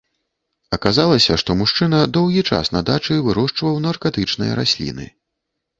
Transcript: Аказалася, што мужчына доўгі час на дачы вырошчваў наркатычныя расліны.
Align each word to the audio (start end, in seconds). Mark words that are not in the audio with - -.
Аказалася, 0.77 1.33
што 1.41 1.55
мужчына 1.61 1.99
доўгі 2.17 2.45
час 2.49 2.73
на 2.77 2.81
дачы 2.89 3.19
вырошчваў 3.29 3.79
наркатычныя 3.87 4.51
расліны. 4.65 5.05